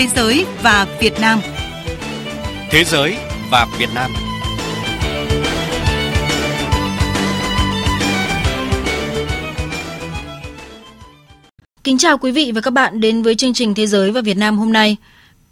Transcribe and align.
thế 0.00 0.06
giới 0.16 0.46
và 0.62 0.86
Việt 1.00 1.20
Nam. 1.20 1.40
Thế 2.70 2.84
giới 2.84 3.16
và 3.50 3.66
Việt 3.78 3.88
Nam. 3.94 4.10
Kính 11.84 11.98
chào 11.98 12.18
quý 12.18 12.30
vị 12.30 12.52
và 12.54 12.60
các 12.60 12.70
bạn 12.70 13.00
đến 13.00 13.22
với 13.22 13.34
chương 13.34 13.54
trình 13.54 13.74
Thế 13.74 13.86
giới 13.86 14.10
và 14.10 14.20
Việt 14.20 14.36
Nam 14.36 14.58
hôm 14.58 14.72
nay. 14.72 14.96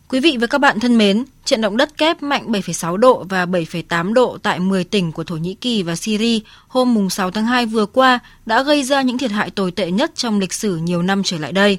Quý 0.08 0.20
vị 0.20 0.36
và 0.40 0.46
các 0.46 0.58
bạn 0.58 0.80
thân 0.80 0.98
mến, 0.98 1.24
trận 1.44 1.60
động 1.60 1.76
đất 1.76 1.98
kép 1.98 2.22
mạnh 2.22 2.44
7,6 2.46 2.96
độ 2.96 3.24
và 3.28 3.46
7,8 3.46 4.12
độ 4.12 4.38
tại 4.42 4.60
10 4.60 4.84
tỉnh 4.84 5.12
của 5.12 5.24
Thổ 5.24 5.36
Nhĩ 5.36 5.54
Kỳ 5.54 5.82
và 5.82 5.96
Syria 5.96 6.38
hôm 6.68 7.10
6 7.10 7.30
tháng 7.30 7.46
2 7.46 7.66
vừa 7.66 7.86
qua 7.86 8.18
đã 8.46 8.62
gây 8.62 8.82
ra 8.82 9.02
những 9.02 9.18
thiệt 9.18 9.30
hại 9.30 9.50
tồi 9.50 9.70
tệ 9.70 9.90
nhất 9.90 10.12
trong 10.14 10.38
lịch 10.38 10.52
sử 10.52 10.76
nhiều 10.76 11.02
năm 11.02 11.22
trở 11.22 11.38
lại 11.38 11.52
đây. 11.52 11.78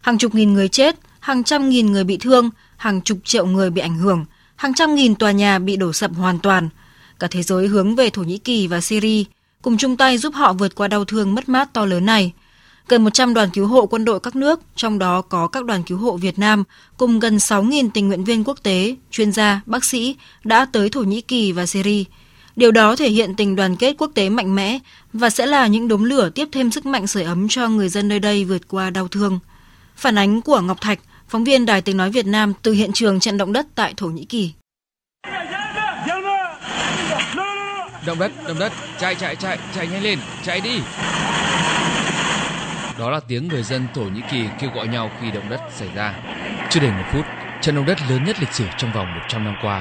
Hàng 0.00 0.18
chục 0.18 0.34
nghìn 0.34 0.52
người 0.52 0.68
chết, 0.68 0.96
hàng 1.20 1.44
trăm 1.44 1.68
nghìn 1.68 1.92
người 1.92 2.04
bị 2.04 2.16
thương, 2.16 2.50
hàng 2.76 3.00
chục 3.00 3.18
triệu 3.24 3.46
người 3.46 3.70
bị 3.70 3.80
ảnh 3.80 3.98
hưởng, 3.98 4.24
hàng 4.56 4.74
trăm 4.74 4.94
nghìn 4.94 5.14
tòa 5.14 5.30
nhà 5.30 5.58
bị 5.58 5.76
đổ 5.76 5.92
sập 5.92 6.14
hoàn 6.14 6.38
toàn. 6.38 6.68
Cả 7.18 7.28
thế 7.30 7.42
giới 7.42 7.66
hướng 7.66 7.96
về 7.96 8.10
Thổ 8.10 8.22
Nhĩ 8.22 8.38
Kỳ 8.38 8.66
và 8.66 8.80
Syria, 8.80 9.24
cùng 9.62 9.76
chung 9.76 9.96
tay 9.96 10.18
giúp 10.18 10.34
họ 10.34 10.52
vượt 10.52 10.74
qua 10.74 10.88
đau 10.88 11.04
thương 11.04 11.34
mất 11.34 11.48
mát 11.48 11.72
to 11.72 11.84
lớn 11.84 12.06
này. 12.06 12.32
Gần 12.88 13.04
100 13.04 13.34
đoàn 13.34 13.50
cứu 13.50 13.66
hộ 13.66 13.86
quân 13.86 14.04
đội 14.04 14.20
các 14.20 14.36
nước, 14.36 14.60
trong 14.76 14.98
đó 14.98 15.22
có 15.22 15.46
các 15.46 15.64
đoàn 15.64 15.82
cứu 15.82 15.98
hộ 15.98 16.16
Việt 16.16 16.38
Nam, 16.38 16.64
cùng 16.96 17.18
gần 17.18 17.36
6.000 17.36 17.90
tình 17.94 18.08
nguyện 18.08 18.24
viên 18.24 18.44
quốc 18.44 18.58
tế, 18.62 18.96
chuyên 19.10 19.32
gia, 19.32 19.60
bác 19.66 19.84
sĩ 19.84 20.16
đã 20.44 20.64
tới 20.64 20.88
Thổ 20.88 21.00
Nhĩ 21.00 21.20
Kỳ 21.20 21.52
và 21.52 21.66
Syria. 21.66 22.04
Điều 22.56 22.70
đó 22.70 22.96
thể 22.96 23.10
hiện 23.10 23.34
tình 23.36 23.56
đoàn 23.56 23.76
kết 23.76 23.94
quốc 23.98 24.10
tế 24.14 24.28
mạnh 24.28 24.54
mẽ 24.54 24.78
và 25.12 25.30
sẽ 25.30 25.46
là 25.46 25.66
những 25.66 25.88
đốm 25.88 26.04
lửa 26.04 26.30
tiếp 26.30 26.48
thêm 26.52 26.70
sức 26.70 26.86
mạnh 26.86 27.06
sưởi 27.06 27.24
ấm 27.24 27.48
cho 27.48 27.68
người 27.68 27.88
dân 27.88 28.08
nơi 28.08 28.18
đây 28.18 28.44
vượt 28.44 28.68
qua 28.68 28.90
đau 28.90 29.08
thương. 29.08 29.38
Phản 29.96 30.18
ánh 30.18 30.40
của 30.42 30.60
Ngọc 30.60 30.80
Thạch, 30.80 31.00
phóng 31.30 31.44
viên 31.44 31.66
Đài 31.66 31.82
Tiếng 31.82 31.96
Nói 31.96 32.10
Việt 32.10 32.26
Nam 32.26 32.52
từ 32.62 32.72
hiện 32.72 32.90
trường 32.92 33.20
trận 33.20 33.36
động 33.36 33.52
đất 33.52 33.66
tại 33.74 33.94
Thổ 33.96 34.06
Nhĩ 34.06 34.24
Kỳ. 34.24 34.52
Động 38.06 38.18
đất, 38.18 38.32
động 38.46 38.58
đất, 38.58 38.72
chạy 38.98 39.14
chạy 39.14 39.36
chạy, 39.36 39.58
chạy 39.74 39.86
nhanh 39.86 40.02
lên, 40.02 40.18
chạy 40.42 40.60
đi. 40.60 40.80
Đó 42.98 43.10
là 43.10 43.20
tiếng 43.28 43.48
người 43.48 43.62
dân 43.62 43.86
Thổ 43.94 44.02
Nhĩ 44.02 44.20
Kỳ 44.30 44.44
kêu 44.60 44.70
gọi 44.74 44.88
nhau 44.88 45.10
khi 45.20 45.30
động 45.30 45.48
đất 45.50 45.60
xảy 45.70 45.88
ra. 45.94 46.14
Chưa 46.70 46.80
đầy 46.80 46.90
một 46.90 47.04
phút, 47.12 47.24
trận 47.60 47.74
động 47.74 47.86
đất 47.86 47.98
lớn 48.10 48.24
nhất 48.24 48.36
lịch 48.40 48.52
sử 48.52 48.64
trong 48.78 48.92
vòng 48.92 49.14
100 49.14 49.44
năm 49.44 49.54
qua 49.62 49.80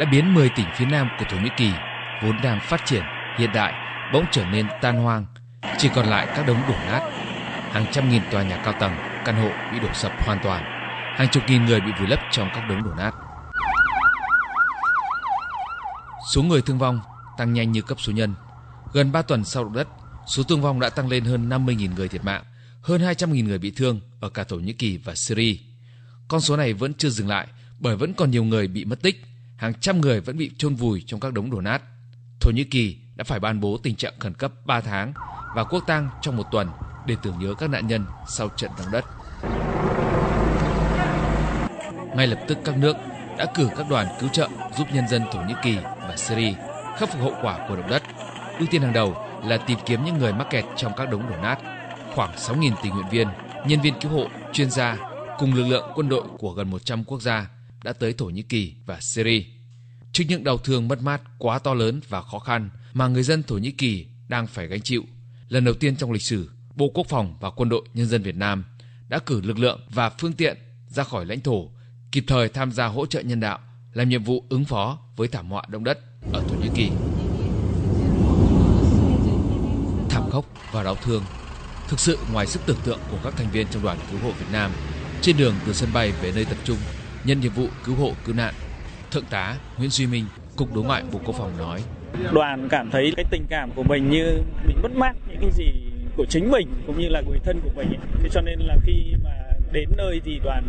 đã 0.00 0.06
biến 0.12 0.34
10 0.34 0.48
tỉnh 0.48 0.66
phía 0.76 0.86
nam 0.86 1.08
của 1.18 1.24
Thổ 1.30 1.36
Nhĩ 1.36 1.50
Kỳ 1.56 1.70
vốn 2.22 2.36
đang 2.42 2.60
phát 2.60 2.86
triển 2.86 3.02
hiện 3.38 3.50
đại 3.54 3.72
bỗng 4.12 4.24
trở 4.30 4.44
nên 4.44 4.66
tan 4.80 4.96
hoang, 4.96 5.26
chỉ 5.78 5.88
còn 5.94 6.06
lại 6.06 6.26
các 6.36 6.46
đống 6.46 6.62
đổ 6.68 6.74
nát. 6.86 7.00
Hàng 7.72 7.86
trăm 7.92 8.10
nghìn 8.10 8.22
tòa 8.30 8.42
nhà 8.42 8.56
cao 8.64 8.74
tầng, 8.80 8.92
căn 9.24 9.36
hộ 9.36 9.50
bị 9.72 9.78
đổ 9.78 9.88
sập 9.94 10.26
hoàn 10.26 10.38
toàn, 10.42 10.77
hàng 11.18 11.28
chục 11.28 11.42
nghìn 11.48 11.64
người 11.64 11.80
bị 11.80 11.92
vùi 11.98 12.08
lấp 12.08 12.20
trong 12.30 12.48
các 12.54 12.68
đống 12.68 12.84
đổ 12.84 12.94
nát. 12.94 13.14
Số 16.32 16.42
người 16.42 16.62
thương 16.62 16.78
vong 16.78 17.00
tăng 17.38 17.52
nhanh 17.52 17.72
như 17.72 17.82
cấp 17.82 18.00
số 18.00 18.12
nhân. 18.12 18.34
Gần 18.92 19.12
3 19.12 19.22
tuần 19.22 19.44
sau 19.44 19.64
động 19.64 19.72
đất, 19.72 19.88
số 20.26 20.42
thương 20.42 20.62
vong 20.62 20.80
đã 20.80 20.90
tăng 20.90 21.08
lên 21.08 21.24
hơn 21.24 21.48
50.000 21.48 21.94
người 21.94 22.08
thiệt 22.08 22.24
mạng, 22.24 22.44
hơn 22.82 23.00
200.000 23.00 23.44
người 23.44 23.58
bị 23.58 23.70
thương 23.70 24.00
ở 24.20 24.28
cả 24.28 24.44
Thổ 24.44 24.56
Nhĩ 24.56 24.72
Kỳ 24.72 24.96
và 24.96 25.14
Syria. 25.14 25.56
Con 26.28 26.40
số 26.40 26.56
này 26.56 26.72
vẫn 26.72 26.94
chưa 26.94 27.10
dừng 27.10 27.28
lại 27.28 27.46
bởi 27.78 27.96
vẫn 27.96 28.14
còn 28.14 28.30
nhiều 28.30 28.44
người 28.44 28.68
bị 28.68 28.84
mất 28.84 29.02
tích, 29.02 29.24
hàng 29.56 29.74
trăm 29.80 30.00
người 30.00 30.20
vẫn 30.20 30.38
bị 30.38 30.50
chôn 30.58 30.74
vùi 30.74 31.04
trong 31.06 31.20
các 31.20 31.32
đống 31.32 31.50
đổ 31.50 31.60
nát. 31.60 31.82
Thổ 32.40 32.50
Nhĩ 32.50 32.64
Kỳ 32.64 32.96
đã 33.16 33.24
phải 33.24 33.40
ban 33.40 33.60
bố 33.60 33.78
tình 33.82 33.96
trạng 33.96 34.18
khẩn 34.18 34.34
cấp 34.34 34.52
3 34.64 34.80
tháng 34.80 35.12
và 35.56 35.64
quốc 35.64 35.84
tang 35.86 36.08
trong 36.22 36.36
một 36.36 36.46
tuần 36.50 36.68
để 37.06 37.16
tưởng 37.22 37.38
nhớ 37.38 37.54
các 37.58 37.70
nạn 37.70 37.86
nhân 37.86 38.06
sau 38.28 38.48
trận 38.56 38.70
động 38.78 38.92
đất. 38.92 39.04
Ngay 42.18 42.26
lập 42.26 42.38
tức 42.48 42.58
các 42.64 42.78
nước 42.78 42.96
đã 43.38 43.46
cử 43.54 43.68
các 43.76 43.86
đoàn 43.90 44.06
cứu 44.20 44.28
trợ 44.28 44.48
giúp 44.78 44.88
nhân 44.92 45.08
dân 45.08 45.22
Thổ 45.32 45.40
Nhĩ 45.40 45.54
Kỳ 45.62 45.76
và 45.76 46.16
Syria 46.16 46.54
khắc 46.96 47.12
phục 47.12 47.20
hậu 47.20 47.34
quả 47.42 47.66
của 47.68 47.76
động 47.76 47.90
đất. 47.90 48.02
Ưu 48.58 48.68
tiên 48.70 48.82
hàng 48.82 48.92
đầu 48.92 49.16
là 49.44 49.56
tìm 49.56 49.78
kiếm 49.86 50.04
những 50.04 50.18
người 50.18 50.32
mắc 50.32 50.46
kẹt 50.50 50.64
trong 50.76 50.92
các 50.96 51.10
đống 51.10 51.30
đổ 51.30 51.36
nát. 51.42 51.58
Khoảng 52.14 52.36
6.000 52.36 52.72
tình 52.82 52.94
nguyện 52.94 53.08
viên, 53.10 53.28
nhân 53.66 53.80
viên 53.80 53.94
cứu 54.00 54.10
hộ, 54.10 54.28
chuyên 54.52 54.70
gia 54.70 54.98
cùng 55.38 55.54
lực 55.54 55.66
lượng 55.68 55.90
quân 55.94 56.08
đội 56.08 56.22
của 56.38 56.52
gần 56.52 56.70
100 56.70 57.04
quốc 57.04 57.22
gia 57.22 57.50
đã 57.84 57.92
tới 57.92 58.12
Thổ 58.12 58.24
Nhĩ 58.24 58.42
Kỳ 58.42 58.74
và 58.86 59.00
Syria. 59.00 59.42
Trước 60.12 60.24
những 60.28 60.44
đau 60.44 60.58
thương 60.58 60.88
mất 60.88 61.02
mát 61.02 61.22
quá 61.38 61.58
to 61.58 61.74
lớn 61.74 62.00
và 62.08 62.22
khó 62.22 62.38
khăn 62.38 62.70
mà 62.92 63.08
người 63.08 63.22
dân 63.22 63.42
Thổ 63.42 63.54
Nhĩ 63.54 63.70
Kỳ 63.70 64.06
đang 64.28 64.46
phải 64.46 64.66
gánh 64.66 64.80
chịu, 64.80 65.02
lần 65.48 65.64
đầu 65.64 65.74
tiên 65.74 65.96
trong 65.96 66.12
lịch 66.12 66.22
sử, 66.22 66.50
Bộ 66.74 66.88
Quốc 66.94 67.06
phòng 67.08 67.34
và 67.40 67.50
Quân 67.50 67.68
đội 67.68 67.82
Nhân 67.94 68.06
dân 68.06 68.22
Việt 68.22 68.36
Nam 68.36 68.64
đã 69.08 69.18
cử 69.18 69.40
lực 69.40 69.58
lượng 69.58 69.80
và 69.90 70.10
phương 70.10 70.32
tiện 70.32 70.58
ra 70.88 71.04
khỏi 71.04 71.26
lãnh 71.26 71.40
thổ, 71.40 71.70
kịp 72.12 72.24
thời 72.26 72.48
tham 72.48 72.72
gia 72.72 72.86
hỗ 72.86 73.06
trợ 73.06 73.20
nhân 73.20 73.40
đạo, 73.40 73.58
làm 73.92 74.08
nhiệm 74.08 74.22
vụ 74.22 74.44
ứng 74.48 74.64
phó 74.64 74.98
với 75.16 75.28
thảm 75.28 75.50
họa 75.50 75.62
động 75.68 75.84
đất 75.84 75.98
ở 76.32 76.42
Thổ 76.48 76.54
Nhĩ 76.54 76.68
Kỳ. 76.74 76.90
Thảm 80.08 80.30
khốc 80.30 80.44
và 80.72 80.82
đau 80.82 80.94
thương 80.94 81.22
thực 81.88 82.00
sự 82.00 82.18
ngoài 82.32 82.46
sức 82.46 82.62
tưởng 82.66 82.76
tượng 82.84 82.98
của 83.10 83.18
các 83.24 83.34
thành 83.36 83.50
viên 83.52 83.66
trong 83.70 83.82
đoàn 83.82 83.98
cứu 84.10 84.20
hộ 84.20 84.30
Việt 84.30 84.46
Nam 84.52 84.70
trên 85.20 85.36
đường 85.36 85.54
từ 85.66 85.72
sân 85.72 85.88
bay 85.94 86.12
về 86.22 86.32
nơi 86.34 86.44
tập 86.44 86.56
trung 86.64 86.76
nhân 87.24 87.40
nhiệm 87.40 87.52
vụ 87.52 87.66
cứu 87.84 87.94
hộ 87.94 88.12
cứu 88.24 88.34
nạn. 88.34 88.54
Thượng 89.10 89.24
tá 89.24 89.56
Nguyễn 89.78 89.90
Duy 89.90 90.06
Minh, 90.06 90.24
Cục 90.56 90.74
Đối 90.74 90.84
ngoại 90.84 91.02
Bộ 91.12 91.20
Quốc 91.24 91.36
phòng 91.38 91.58
nói: 91.58 91.82
Đoàn 92.32 92.68
cảm 92.70 92.90
thấy 92.90 93.12
cái 93.16 93.24
tình 93.30 93.46
cảm 93.48 93.70
của 93.76 93.82
mình 93.82 94.10
như 94.10 94.42
bị 94.66 94.74
mất 94.82 94.92
mát 94.94 95.12
những 95.28 95.40
cái 95.40 95.50
gì 95.50 95.64
của 96.16 96.26
chính 96.28 96.50
mình 96.50 96.68
cũng 96.86 97.00
như 97.00 97.08
là 97.08 97.22
người 97.28 97.38
thân 97.44 97.60
của 97.64 97.70
mình. 97.76 98.00
Thế 98.22 98.28
cho 98.32 98.40
nên 98.40 98.58
là 98.60 98.76
khi 98.86 99.14
mà 99.24 99.30
đến 99.72 99.88
nơi 99.96 100.20
thì 100.24 100.40
đoàn 100.44 100.64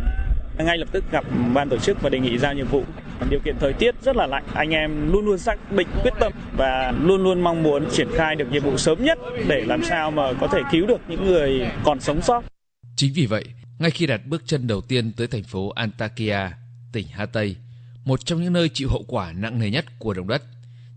ngay 0.65 0.77
lập 0.77 0.87
tức 0.91 1.03
gặp 1.11 1.25
ban 1.53 1.69
tổ 1.69 1.77
chức 1.77 2.01
và 2.01 2.09
đề 2.09 2.19
nghị 2.19 2.37
giao 2.37 2.53
nhiệm 2.53 2.67
vụ. 2.67 2.83
Điều 3.29 3.39
kiện 3.45 3.55
thời 3.59 3.73
tiết 3.73 3.95
rất 4.01 4.15
là 4.15 4.27
lạnh, 4.27 4.43
anh 4.53 4.69
em 4.69 5.11
luôn 5.11 5.25
luôn 5.25 5.37
xác 5.37 5.71
định 5.71 5.87
quyết 6.03 6.13
tâm 6.19 6.33
và 6.57 6.93
luôn 7.01 7.23
luôn 7.23 7.41
mong 7.41 7.63
muốn 7.63 7.85
triển 7.91 8.07
khai 8.15 8.35
được 8.35 8.51
nhiệm 8.51 8.63
vụ 8.63 8.77
sớm 8.77 9.03
nhất 9.03 9.19
để 9.47 9.63
làm 9.65 9.83
sao 9.83 10.11
mà 10.11 10.23
có 10.41 10.47
thể 10.47 10.59
cứu 10.71 10.85
được 10.87 11.01
những 11.07 11.25
người 11.25 11.67
còn 11.83 11.99
sống 11.99 12.21
sót. 12.21 12.43
Chính 12.95 13.13
vì 13.15 13.25
vậy, 13.25 13.45
ngay 13.79 13.91
khi 13.91 14.05
đặt 14.05 14.21
bước 14.25 14.41
chân 14.45 14.67
đầu 14.67 14.81
tiên 14.81 15.11
tới 15.11 15.27
thành 15.27 15.43
phố 15.43 15.69
Antakya, 15.69 16.51
tỉnh 16.93 17.07
Hà 17.11 17.25
Tây, 17.25 17.55
một 18.05 18.25
trong 18.25 18.41
những 18.41 18.53
nơi 18.53 18.69
chịu 18.73 18.89
hậu 18.89 19.03
quả 19.07 19.31
nặng 19.31 19.59
nề 19.59 19.69
nhất 19.69 19.85
của 19.99 20.13
động 20.13 20.27
đất, 20.27 20.43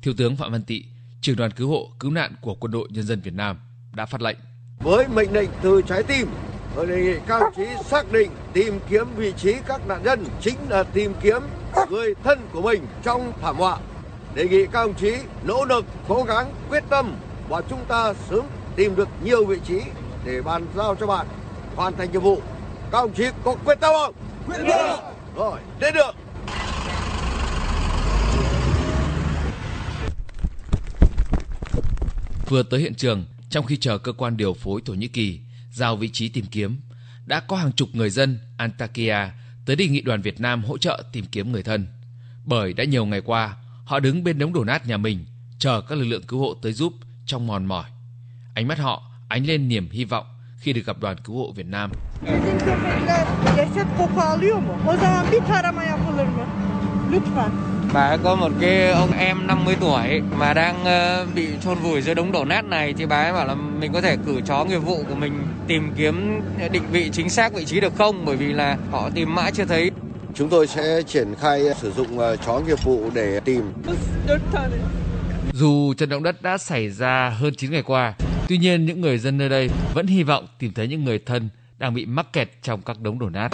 Thiếu 0.02 0.14
tướng 0.16 0.36
Phạm 0.36 0.52
Văn 0.52 0.62
Tị, 0.62 0.84
trưởng 1.20 1.36
đoàn 1.36 1.50
cứu 1.50 1.68
hộ 1.68 1.90
cứu 2.00 2.10
nạn 2.10 2.32
của 2.40 2.54
Quân 2.54 2.72
đội 2.72 2.88
Nhân 2.90 3.04
dân 3.04 3.20
Việt 3.20 3.34
Nam 3.34 3.56
đã 3.96 4.06
phát 4.06 4.22
lệnh. 4.22 4.36
Với 4.78 5.08
mệnh 5.08 5.32
lệnh 5.32 5.48
từ 5.62 5.82
trái 5.88 6.02
tim, 6.02 6.26
tôi 6.74 6.86
đề 6.86 7.02
nghị 7.02 7.14
các 7.26 7.40
đồng 7.40 7.54
chí 7.56 7.66
xác 7.84 8.12
định 8.12 8.30
tìm 8.52 8.80
kiếm 8.90 9.06
vị 9.16 9.32
trí 9.36 9.54
các 9.66 9.86
nạn 9.88 10.02
nhân 10.02 10.24
chính 10.40 10.56
là 10.68 10.82
tìm 10.82 11.14
kiếm 11.22 11.42
người 11.90 12.14
thân 12.24 12.38
của 12.52 12.62
mình 12.62 12.86
trong 13.02 13.32
thảm 13.42 13.56
họa. 13.56 13.78
Đề 14.34 14.48
nghị 14.48 14.66
các 14.66 14.86
đồng 14.86 14.94
chí 14.94 15.14
nỗ 15.44 15.64
lực, 15.64 15.84
cố 16.08 16.22
gắng, 16.22 16.52
quyết 16.68 16.84
tâm 16.88 17.14
và 17.48 17.62
chúng 17.70 17.84
ta 17.88 18.14
sớm 18.30 18.40
tìm 18.76 18.96
được 18.96 19.08
nhiều 19.24 19.44
vị 19.44 19.56
trí 19.68 19.80
để 20.24 20.42
bàn 20.42 20.66
giao 20.76 20.94
cho 21.00 21.06
bạn 21.06 21.26
hoàn 21.76 21.96
thành 21.96 22.12
nhiệm 22.12 22.22
vụ. 22.22 22.40
Các 22.92 23.02
đồng 23.02 23.14
chí 23.14 23.24
có 23.44 23.56
quyết 23.64 23.80
tâm 23.80 23.94
không? 23.94 24.14
Quyết 24.46 24.64
tâm. 24.68 24.98
Rồi, 25.36 25.60
đến 25.80 25.94
được. 25.94 26.14
Vừa 32.48 32.62
tới 32.62 32.80
hiện 32.80 32.94
trường, 32.94 33.24
trong 33.50 33.66
khi 33.66 33.76
chờ 33.76 33.98
cơ 33.98 34.12
quan 34.12 34.36
điều 34.36 34.54
phối 34.54 34.80
Thổ 34.84 34.94
Nhĩ 34.94 35.08
Kỳ 35.08 35.40
giao 35.72 35.96
vị 35.96 36.10
trí 36.12 36.28
tìm 36.28 36.44
kiếm, 36.50 36.80
đã 37.26 37.40
có 37.40 37.56
hàng 37.56 37.72
chục 37.72 37.88
người 37.92 38.10
dân 38.10 38.38
Antakya 38.56 39.32
tới 39.66 39.76
đề 39.76 39.86
nghị 39.86 40.00
đoàn 40.00 40.22
Việt 40.22 40.40
Nam 40.40 40.64
hỗ 40.64 40.78
trợ 40.78 41.02
tìm 41.12 41.24
kiếm 41.32 41.52
người 41.52 41.62
thân. 41.62 41.86
Bởi 42.44 42.72
đã 42.72 42.84
nhiều 42.84 43.06
ngày 43.06 43.20
qua, 43.20 43.56
họ 43.84 44.00
đứng 44.00 44.24
bên 44.24 44.38
đống 44.38 44.52
đổ 44.52 44.64
nát 44.64 44.86
nhà 44.86 44.96
mình, 44.96 45.26
chờ 45.58 45.80
các 45.80 45.98
lực 45.98 46.04
lượng 46.04 46.22
cứu 46.22 46.40
hộ 46.40 46.54
tới 46.62 46.72
giúp 46.72 46.92
trong 47.26 47.46
mòn 47.46 47.66
mỏi. 47.66 47.84
Ánh 48.54 48.68
mắt 48.68 48.78
họ 48.78 49.10
ánh 49.28 49.46
lên 49.46 49.68
niềm 49.68 49.88
hy 49.90 50.04
vọng 50.04 50.26
khi 50.58 50.72
được 50.72 50.86
gặp 50.86 50.98
đoàn 51.00 51.16
cứu 51.24 51.36
hộ 51.36 51.52
Việt 51.52 51.66
Nam. 51.66 51.90
Bizim 52.22 52.58
köpekler 52.58 53.26
ceset 53.56 53.86
koku 53.98 54.20
alıyor 54.20 54.58
mu? 54.58 54.72
O 54.86 54.96
zaman 54.96 55.32
bir 55.32 55.40
tarama 55.40 55.84
yapılır 55.84 56.24
mı? 56.24 56.44
Lütfen. 57.10 57.71
Bà 57.94 58.16
có 58.16 58.36
một 58.36 58.50
cái 58.60 58.90
ông 58.90 59.12
em 59.12 59.46
50 59.46 59.76
tuổi 59.80 60.22
mà 60.38 60.54
đang 60.54 60.84
ờ, 60.84 61.26
bị 61.34 61.46
chôn 61.64 61.78
vùi 61.78 62.02
dưới 62.02 62.14
đống 62.14 62.32
đổ 62.32 62.44
nát 62.44 62.64
này 62.64 62.94
thì 62.98 63.06
bà 63.06 63.16
ấy 63.16 63.32
bảo 63.32 63.46
là 63.46 63.54
mình 63.54 63.92
có 63.92 64.00
thể 64.00 64.16
cử 64.26 64.40
chó 64.46 64.64
nghiệp 64.64 64.78
vụ 64.78 65.04
của 65.08 65.14
mình 65.14 65.32
tìm 65.66 65.92
kiếm 65.96 66.40
định 66.72 66.82
vị 66.92 67.10
chính 67.12 67.30
xác 67.30 67.54
vị 67.54 67.64
trí 67.64 67.80
được 67.80 67.92
không 67.98 68.24
bởi 68.24 68.36
vì 68.36 68.52
là 68.52 68.76
họ 68.90 69.10
tìm 69.14 69.34
mãi 69.34 69.52
chưa 69.54 69.64
thấy. 69.64 69.90
Chúng 70.34 70.48
tôi 70.48 70.66
sẽ 70.66 71.02
triển 71.06 71.34
khai 71.40 71.62
sử 71.80 71.92
dụng 71.92 72.18
ờ, 72.18 72.36
chó 72.36 72.60
nghiệp 72.60 72.84
vụ 72.84 73.10
để 73.14 73.40
tìm. 73.40 73.72
Dù 75.52 75.94
trận 75.94 76.08
động 76.08 76.22
đất 76.22 76.42
đã 76.42 76.58
xảy 76.58 76.90
ra 76.90 77.36
hơn 77.40 77.54
9 77.54 77.70
ngày 77.70 77.82
qua, 77.82 78.14
tuy 78.48 78.58
nhiên 78.58 78.86
những 78.86 79.00
người 79.00 79.18
dân 79.18 79.38
nơi 79.38 79.48
đây 79.48 79.70
vẫn 79.94 80.06
hy 80.06 80.22
vọng 80.22 80.46
tìm 80.58 80.72
thấy 80.74 80.88
những 80.88 81.04
người 81.04 81.18
thân 81.18 81.48
đang 81.78 81.94
bị 81.94 82.06
mắc 82.06 82.32
kẹt 82.32 82.50
trong 82.62 82.82
các 82.82 83.00
đống 83.00 83.18
đổ 83.18 83.28
nát. 83.28 83.48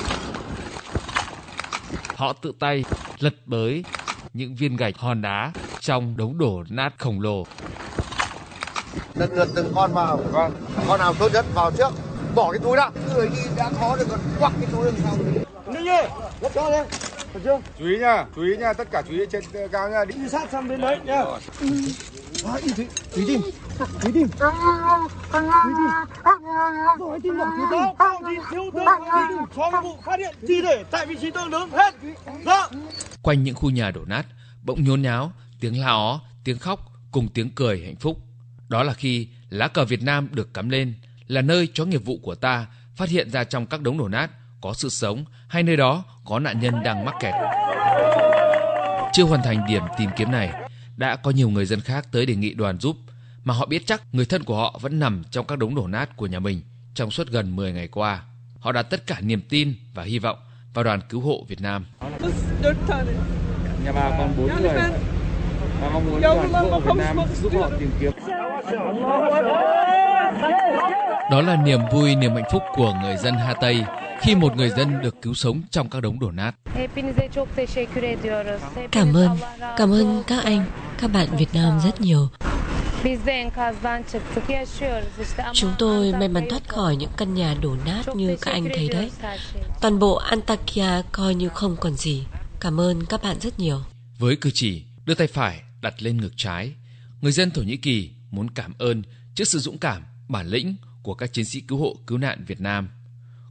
Họ 2.14 2.32
tự 2.32 2.52
tay 2.58 2.84
lật 3.18 3.34
bới 3.46 3.84
những 4.34 4.54
viên 4.54 4.76
gạch 4.76 4.96
hòn 4.96 5.22
đá 5.22 5.52
trong 5.80 6.16
đống 6.16 6.38
đổ 6.38 6.64
nát 6.68 6.94
khổng 6.98 7.20
lồ. 7.20 7.46
Lần 9.14 9.32
lượt 9.32 9.48
từng 9.54 9.72
con 9.74 9.92
vào. 9.92 10.20
Con. 10.32 10.52
Con 10.88 11.00
nào 11.00 11.14
tốt 11.18 11.32
nhất 11.32 11.46
vào 11.54 11.70
trước. 11.70 11.90
Bỏ 12.34 12.52
cái 12.52 12.60
túi 12.62 12.76
ra. 12.76 12.90
Người 13.14 13.28
đi 13.28 13.42
đã 13.56 13.70
khó 13.80 13.96
rồi 13.96 14.06
còn 14.10 14.20
quăng 14.38 14.52
cái 14.60 14.70
túi 14.72 14.84
đằng 14.84 14.94
sau. 15.04 15.16
Ninh 15.74 15.88
ơi, 15.88 16.08
lắp 16.40 16.52
cho. 16.54 16.70
Được 17.34 17.40
chưa? 17.44 17.60
chú 17.78 17.84
ý 17.84 17.98
nha 17.98 18.26
chú 18.36 18.42
ý 18.42 18.56
nha 18.56 18.72
tất 18.72 18.88
cả 18.90 19.02
chú 19.08 19.14
ý 19.14 19.20
trên 19.30 19.44
cao 19.72 19.90
nha 19.90 20.04
Đi 20.04 20.14
sát 20.28 20.48
sang 20.52 20.68
bên 20.68 20.80
đấy 20.80 20.98
nha. 21.04 21.24
À, 22.44 22.60
đi 22.62 22.72
Thúy, 22.76 22.86
Thúy 23.12 23.24
tìm. 23.28 23.40
Thúy 24.00 24.12
tìm. 24.12 24.28
Thúy 24.28 25.17
thiếu 28.30 28.40
thiếu 28.50 28.70
tướng, 28.74 28.96
cho 29.56 29.80
vụ 29.82 29.98
phát 30.04 30.18
hiện 30.18 30.34
thi 30.48 30.62
thể 30.62 30.84
tại 30.90 31.06
vị 31.06 31.16
trí 31.20 31.30
tương 31.30 31.50
ứng 31.50 31.70
hết. 31.70 31.94
Dạ. 32.46 32.68
Quanh 33.22 33.44
những 33.44 33.54
khu 33.54 33.70
nhà 33.70 33.90
đổ 33.90 34.04
nát, 34.04 34.26
bỗng 34.62 34.84
nhốn 34.84 35.02
nháo, 35.02 35.32
tiếng 35.60 35.80
la 35.80 35.88
ó, 35.88 36.20
tiếng 36.44 36.58
khóc 36.58 36.80
cùng 37.10 37.28
tiếng 37.34 37.50
cười 37.50 37.84
hạnh 37.84 37.96
phúc. 37.96 38.18
Đó 38.68 38.82
là 38.82 38.94
khi 38.94 39.28
lá 39.50 39.68
cờ 39.68 39.84
Việt 39.84 40.02
Nam 40.02 40.28
được 40.32 40.54
cắm 40.54 40.70
lên, 40.70 40.94
là 41.26 41.42
nơi 41.42 41.68
cho 41.74 41.84
nghiệp 41.84 42.04
vụ 42.04 42.18
của 42.22 42.34
ta 42.34 42.66
phát 42.96 43.08
hiện 43.08 43.30
ra 43.30 43.44
trong 43.44 43.66
các 43.66 43.80
đống 43.80 43.98
đổ 43.98 44.08
nát 44.08 44.30
có 44.60 44.74
sự 44.74 44.88
sống 44.88 45.24
hay 45.48 45.62
nơi 45.62 45.76
đó 45.76 46.04
có 46.24 46.38
nạn 46.38 46.60
nhân 46.60 46.82
đang 46.84 47.04
mắc 47.04 47.14
kẹt. 47.20 47.34
Chưa 49.12 49.24
hoàn 49.24 49.42
thành 49.42 49.66
điểm 49.68 49.82
tìm 49.98 50.10
kiếm 50.16 50.30
này, 50.30 50.52
đã 50.96 51.16
có 51.16 51.30
nhiều 51.30 51.50
người 51.50 51.66
dân 51.66 51.80
khác 51.80 52.06
tới 52.12 52.26
đề 52.26 52.34
nghị 52.34 52.54
đoàn 52.54 52.78
giúp 52.78 52.96
mà 53.48 53.54
họ 53.54 53.66
biết 53.66 53.86
chắc 53.86 54.02
người 54.12 54.24
thân 54.24 54.44
của 54.44 54.56
họ 54.56 54.78
vẫn 54.80 54.98
nằm 54.98 55.22
trong 55.30 55.46
các 55.46 55.58
đống 55.58 55.74
đổ 55.74 55.86
nát 55.86 56.16
của 56.16 56.26
nhà 56.26 56.38
mình 56.38 56.60
trong 56.94 57.10
suốt 57.10 57.28
gần 57.28 57.56
10 57.56 57.72
ngày 57.72 57.88
qua. 57.88 58.22
Họ 58.60 58.72
đặt 58.72 58.82
tất 58.82 59.06
cả 59.06 59.20
niềm 59.20 59.40
tin 59.48 59.74
và 59.94 60.02
hy 60.02 60.18
vọng 60.18 60.38
vào 60.74 60.84
đoàn 60.84 61.00
cứu 61.08 61.20
hộ 61.20 61.44
Việt 61.48 61.60
Nam. 61.60 61.86
Nhà 63.84 63.92
bà 63.92 64.10
còn 64.18 64.34
bốn 64.38 64.46
người. 64.62 64.74
Và 65.80 65.90
mong 65.92 66.04
muốn 66.10 66.20
đoàn 66.20 66.48
cứu 66.52 66.70
hộ 66.70 66.80
Việt 66.80 66.92
Nam 66.96 67.16
giúp 67.42 67.52
họ 67.60 67.70
tìm 67.78 67.90
kiếm. 68.00 68.12
Đó 71.30 71.40
là 71.40 71.56
niềm 71.64 71.80
vui, 71.92 72.16
niềm 72.16 72.34
hạnh 72.34 72.48
phúc 72.52 72.62
của 72.74 72.94
người 73.02 73.16
dân 73.16 73.34
Hà 73.34 73.54
Tây 73.54 73.84
khi 74.20 74.34
một 74.34 74.56
người 74.56 74.70
dân 74.70 75.02
được 75.02 75.22
cứu 75.22 75.34
sống 75.34 75.62
trong 75.70 75.90
các 75.90 76.00
đống 76.00 76.20
đổ 76.20 76.30
nát. 76.30 76.54
Cảm 78.92 79.16
ơn, 79.16 79.36
cảm 79.76 79.92
ơn 79.92 80.22
các 80.26 80.44
anh, 80.44 80.64
các 81.00 81.12
bạn 81.12 81.28
Việt 81.36 81.48
Nam 81.54 81.80
rất 81.84 82.00
nhiều. 82.00 82.28
Chúng 85.54 85.72
tôi 85.78 86.12
may 86.12 86.28
mắn 86.28 86.46
thoát 86.50 86.68
khỏi 86.68 86.96
những 86.96 87.10
căn 87.16 87.34
nhà 87.34 87.54
đổ 87.62 87.76
nát 87.86 88.16
như 88.16 88.36
các 88.40 88.52
anh 88.52 88.68
thấy 88.74 88.88
đấy. 88.88 89.10
Toàn 89.80 89.98
bộ 89.98 90.14
Antakya 90.14 91.02
coi 91.12 91.34
như 91.34 91.48
không 91.48 91.76
còn 91.80 91.94
gì. 91.94 92.24
Cảm 92.60 92.80
ơn 92.80 93.06
các 93.06 93.22
bạn 93.22 93.40
rất 93.40 93.58
nhiều. 93.58 93.80
Với 94.18 94.36
cử 94.36 94.50
chỉ 94.54 94.82
đưa 95.04 95.14
tay 95.14 95.26
phải 95.26 95.62
đặt 95.82 96.02
lên 96.02 96.20
ngực 96.20 96.32
trái, 96.36 96.72
người 97.20 97.32
dân 97.32 97.50
Thổ 97.50 97.62
Nhĩ 97.62 97.76
Kỳ 97.76 98.10
muốn 98.30 98.50
cảm 98.50 98.72
ơn 98.78 99.02
trước 99.34 99.48
sự 99.48 99.58
dũng 99.58 99.78
cảm, 99.78 100.02
bản 100.28 100.46
lĩnh 100.46 100.76
của 101.02 101.14
các 101.14 101.32
chiến 101.32 101.44
sĩ 101.44 101.60
cứu 101.60 101.78
hộ 101.78 101.96
cứu 102.06 102.18
nạn 102.18 102.44
Việt 102.46 102.60
Nam. 102.60 102.88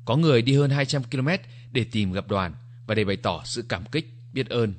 Có 0.06 0.16
người 0.16 0.42
đi 0.42 0.56
hơn 0.56 0.70
200 0.70 1.04
km 1.04 1.30
để 1.72 1.84
tìm 1.92 2.12
gặp 2.12 2.28
đoàn 2.28 2.54
và 2.88 2.96
để 2.96 3.06
bày 3.06 3.18
tỏ 3.18 3.42
sự 3.46 3.66
cảm 3.70 3.86
kích, 3.86 4.14
biết 4.34 4.50
ơn. 4.50 4.74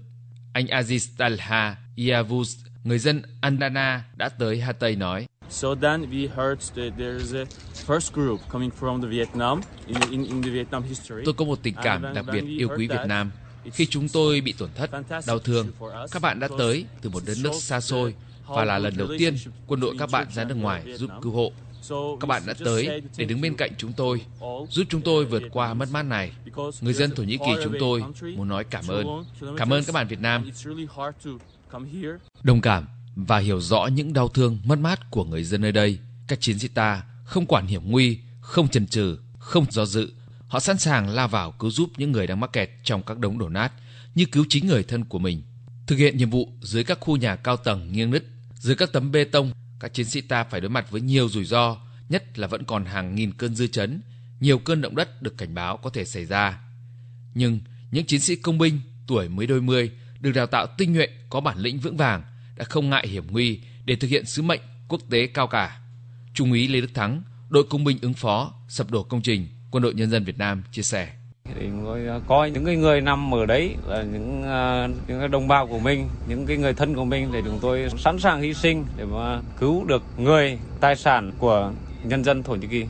Anh 0.53 0.67
Aziz 0.67 1.09
Talha 1.17 1.77
Iavuz, 1.97 2.68
người 2.89 2.99
dân 2.99 3.23
Andana 3.41 4.05
đã 4.17 4.29
tới 4.29 4.61
Hatay 4.61 4.97
nói. 4.97 5.27
So 5.51 5.75
then 5.75 6.11
we 6.11 6.29
heard 6.37 6.73
that 6.77 6.93
there's 6.99 7.37
a 7.37 7.45
first 7.87 8.13
group 8.15 8.41
coming 8.49 8.71
from 8.81 9.03
the 9.03 9.09
Vietnam 9.09 9.61
in, 9.87 9.97
in, 10.11 10.25
in 10.25 10.43
the 10.43 10.51
Vietnam 10.51 10.83
history. 10.83 11.23
Tôi 11.25 11.35
có 11.35 11.45
một 11.45 11.59
tình 11.63 11.75
cảm 11.83 12.15
đặc 12.15 12.25
biệt 12.33 12.45
yêu 12.59 12.69
quý 12.77 12.89
Việt 12.89 13.07
Nam. 13.07 13.31
Khi 13.73 13.87
chúng 13.87 14.09
tôi 14.09 14.41
bị 14.41 14.55
tổn 14.59 14.71
thất, 14.75 14.91
đau 15.27 15.39
thương, 15.39 15.67
các 16.11 16.23
bạn 16.23 16.41
đã 16.41 16.49
tới 16.59 16.85
từ 17.03 17.11
một 17.11 17.23
đất 17.27 17.35
nước 17.43 17.55
xa 17.55 17.81
xôi 17.81 18.15
và 18.47 18.65
là 18.65 18.79
lần 18.79 18.97
đầu 18.97 19.09
tiên 19.19 19.37
quân 19.67 19.81
đội 19.81 19.95
các 19.99 20.11
bạn 20.13 20.27
ra 20.35 20.45
nước 20.45 20.55
ngoài 20.55 20.83
giúp 20.97 21.11
cứu 21.23 21.33
hộ. 21.33 21.53
Các 22.21 22.27
bạn 22.27 22.43
đã 22.47 22.55
tới 22.65 23.03
để 23.17 23.25
đứng 23.25 23.41
bên 23.41 23.57
cạnh 23.57 23.71
chúng 23.79 23.93
tôi, 23.93 24.21
giúp 24.71 24.85
chúng 24.89 25.01
tôi 25.01 25.25
vượt 25.25 25.43
qua 25.53 25.75
mất 25.75 25.89
mát 25.93 26.03
này. 26.03 26.33
Người 26.81 26.93
dân 26.93 27.11
Thổ 27.11 27.23
Nhĩ 27.23 27.37
Kỳ 27.37 27.53
chúng 27.65 27.75
tôi 27.81 28.05
muốn 28.37 28.49
nói 28.49 28.65
cảm 28.65 28.89
ơn. 28.89 29.25
Cảm 29.57 29.73
ơn 29.73 29.85
các 29.85 29.93
bạn 29.93 30.09
Việt 30.09 30.21
Nam. 30.21 30.51
Đồng 32.43 32.61
cảm 32.61 32.87
và 33.17 33.39
hiểu 33.39 33.61
rõ 33.61 33.87
những 33.87 34.13
đau 34.13 34.29
thương, 34.29 34.59
mất 34.65 34.79
mát 34.79 35.11
của 35.11 35.25
người 35.25 35.45
dân 35.45 35.61
nơi 35.61 35.73
đây. 35.73 35.99
Các 36.27 36.41
chiến 36.41 36.59
sĩ 36.59 36.69
ta 36.69 37.03
không 37.25 37.47
quản 37.47 37.67
hiểm 37.67 37.91
nguy, 37.91 38.19
không 38.41 38.69
chần 38.69 38.87
chừ, 38.87 39.19
không 39.39 39.67
do 39.71 39.87
dự. 39.87 40.13
Họ 40.49 40.61
sẵn 40.61 40.79
sàng 40.79 41.09
lao 41.09 41.29
vào 41.29 41.53
cứu 41.53 41.71
giúp 41.71 41.91
những 41.97 42.13
người 42.13 42.27
đang 42.27 42.41
mắc 42.41 42.53
kẹt 42.53 42.71
trong 42.83 43.03
các 43.03 43.19
đống 43.19 43.39
đổ 43.39 43.49
nát, 43.49 43.73
như 44.15 44.27
cứu 44.33 44.45
chính 44.49 44.67
người 44.67 44.83
thân 44.83 45.05
của 45.05 45.19
mình. 45.19 45.43
Thực 45.87 45.97
hiện 45.97 46.17
nhiệm 46.17 46.31
vụ 46.31 46.53
dưới 46.61 46.85
các 46.85 46.99
khu 47.01 47.17
nhà 47.17 47.37
cao 47.37 47.57
tầng 47.57 47.93
nghiêng 47.93 48.11
nứt, 48.11 48.25
dưới 48.55 48.77
các 48.77 48.93
tấm 48.93 49.13
bê 49.13 49.25
tông, 49.25 49.53
các 49.81 49.95
chiến 49.95 50.07
sĩ 50.07 50.21
ta 50.21 50.45
phải 50.45 50.61
đối 50.61 50.71
mặt 50.71 50.91
với 50.91 51.01
nhiều 51.01 51.29
rủi 51.29 51.45
ro, 51.45 51.77
nhất 52.09 52.39
là 52.39 52.47
vẫn 52.47 52.65
còn 52.65 52.85
hàng 52.85 53.15
nghìn 53.15 53.33
cơn 53.33 53.55
dư 53.55 53.67
chấn, 53.67 54.01
nhiều 54.41 54.59
cơn 54.59 54.81
động 54.81 54.97
đất 54.97 55.23
được 55.23 55.39
cảnh 55.39 55.55
báo 55.55 55.77
có 55.77 55.91
thể 55.91 56.05
xảy 56.05 56.25
ra. 56.25 56.61
Nhưng 57.35 57.61
những 57.91 58.07
chiến 58.07 58.21
sĩ 58.21 58.37
công 58.37 58.59
binh 58.59 58.81
tuổi 59.07 59.29
mới 59.29 59.47
đôi 59.47 59.61
mươi 59.61 59.91
được 60.21 60.33
đào 60.35 60.47
tạo 60.47 60.67
tinh 60.67 60.93
nhuệ 60.93 61.09
có 61.31 61.41
bản 61.41 61.59
lĩnh 61.59 61.79
vững 61.79 61.97
vàng 61.97 62.23
đã 62.57 62.65
không 62.65 62.91
ngại 62.91 63.09
hiểm 63.09 63.25
nguy 63.31 63.61
để 63.85 63.97
thực 63.97 64.09
hiện 64.09 64.27
sứ 64.27 64.43
mệnh 64.43 64.61
quốc 64.89 65.01
tế 65.11 65.27
cao 65.27 65.47
cả. 65.47 65.81
Trung 66.35 66.51
úy 66.51 66.69
Lê 66.69 66.81
Đức 66.81 66.95
Thắng, 66.95 67.23
đội 67.49 67.65
công 67.71 67.85
binh 67.85 67.99
ứng 68.03 68.15
phó 68.15 68.55
sập 68.69 68.91
đổ 68.91 69.03
công 69.03 69.23
trình, 69.23 69.49
Quân 69.71 69.83
đội 69.83 69.95
Nhân 69.95 70.11
dân 70.11 70.25
Việt 70.25 70.39
Nam 70.39 70.63
chia 70.73 70.83
sẻ. 70.83 71.09
Thì 71.45 71.67
tôi 71.85 72.01
coi 72.27 72.51
những 72.51 72.65
cái 72.65 72.77
người 72.77 73.01
nằm 73.01 73.35
ở 73.35 73.47
đấy 73.47 73.75
là 73.87 74.03
những 74.03 74.41
uh, 74.41 75.09
những 75.09 75.19
cái 75.19 75.29
đồng 75.29 75.49
bào 75.49 75.67
của 75.67 75.79
mình, 75.79 76.09
những 76.29 76.47
cái 76.47 76.57
người 76.57 76.75
thân 76.75 76.95
của 76.95 77.05
mình 77.05 77.33
để 77.33 77.43
chúng 77.45 77.59
tôi 77.63 77.89
sẵn 77.99 78.19
sàng 78.19 78.43
hy 78.43 78.55
sinh 78.55 78.85
để 78.97 79.05
mà 79.05 79.41
cứu 79.59 79.85
được 79.85 80.03
người, 80.19 80.59
tài 80.81 80.97
sản 80.97 81.33
của 81.39 81.73
nhân 82.05 82.25
dân 82.25 82.43
Thổ 82.43 82.55
Nhĩ 82.55 82.67
Kỳ. 82.67 82.85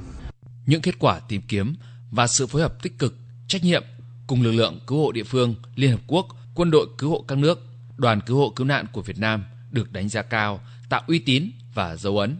Những 0.67 0.81
kết 0.81 0.99
quả 0.99 1.21
tìm 1.29 1.43
kiếm 1.49 1.75
và 2.11 2.27
sự 2.27 2.47
phối 2.47 2.63
hợp 2.63 2.83
tích 2.83 2.99
cực, 2.99 3.15
trách 3.49 3.65
nhiệm 3.65 3.83
cùng 4.27 4.43
lực 4.43 4.53
lượng 4.53 4.81
cứu 4.87 4.99
hộ 4.99 5.13
địa 5.13 5.25
phương, 5.25 5.55
Liên 5.75 5.91
Hợp 5.91 6.01
Quốc, 6.07 6.27
quân 6.58 6.70
đội 6.70 6.87
cứu 6.99 7.10
hộ 7.10 7.25
các 7.28 7.38
nước, 7.38 7.66
đoàn 7.96 8.20
cứu 8.26 8.37
hộ 8.37 8.52
cứu 8.56 8.66
nạn 8.66 8.87
của 8.93 9.02
Việt 9.02 9.19
Nam 9.19 9.44
được 9.70 9.93
đánh 9.93 10.08
giá 10.08 10.22
cao, 10.22 10.60
tạo 10.88 11.02
uy 11.06 11.19
tín 11.19 11.50
và 11.75 11.96
dấu 11.96 12.19
ấn. 12.19 12.38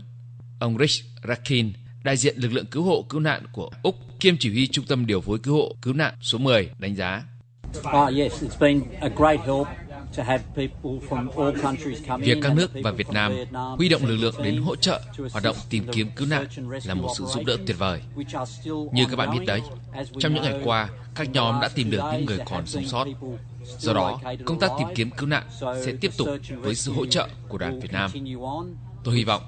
Ông 0.61 0.79
Rich 0.79 1.05
Rakin, 1.29 1.73
đại 2.03 2.17
diện 2.17 2.37
lực 2.39 2.53
lượng 2.53 2.67
cứu 2.67 2.83
hộ 2.83 3.05
cứu 3.09 3.21
nạn 3.21 3.43
của 3.53 3.71
Úc, 3.83 3.97
kiêm 4.21 4.37
chỉ 4.39 4.51
huy 4.51 4.67
trung 4.67 4.85
tâm 4.89 5.07
điều 5.07 5.21
phối 5.21 5.39
cứu 5.39 5.55
hộ 5.55 5.77
cứu 5.83 5.95
nạn 5.95 6.15
số 6.21 6.39
10 6.39 6.71
đánh 6.79 6.97
giá. 6.97 7.23
Việc 12.19 12.39
các 12.43 12.55
nước 12.55 12.71
và 12.83 12.91
Việt 12.91 13.09
Nam 13.13 13.33
huy 13.77 13.89
động 13.89 14.07
lực 14.07 14.17
lượng 14.17 14.35
đến 14.43 14.57
hỗ 14.57 14.77
trợ 14.77 15.01
hoạt 15.33 15.45
động 15.45 15.57
tìm 15.71 15.85
kiếm 15.93 16.11
cứu 16.17 16.29
nạn 16.31 16.47
là 16.85 16.95
một 16.95 17.09
sự 17.19 17.25
giúp 17.25 17.43
đỡ 17.47 17.57
tuyệt 17.67 17.79
vời. 17.79 18.03
Như 18.93 19.07
các 19.11 19.17
bạn 19.17 19.39
biết 19.39 19.45
đấy, 19.47 19.61
trong 20.19 20.35
những 20.35 20.43
ngày 20.43 20.61
qua, 20.65 20.89
các 21.15 21.31
nhóm 21.33 21.61
đã 21.61 21.69
tìm 21.69 21.91
được 21.91 22.03
những 22.13 22.25
người 22.25 22.39
còn 22.51 22.67
sống 22.67 22.85
sót. 22.85 23.07
Do 23.79 23.93
đó, 23.93 24.21
công 24.45 24.59
tác 24.59 24.71
tìm 24.79 24.89
kiếm 24.95 25.11
cứu 25.11 25.29
nạn 25.29 25.43
sẽ 25.61 25.93
tiếp 26.01 26.11
tục 26.19 26.29
với 26.61 26.75
sự 26.75 26.93
hỗ 26.93 27.07
trợ 27.07 27.29
của 27.49 27.59
đoàn 27.59 27.81
Việt 27.81 27.93
Nam. 27.93 28.11
Tôi 29.05 29.17
hy 29.17 29.25
vọng 29.25 29.43